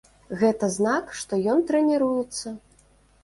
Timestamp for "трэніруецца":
1.71-2.55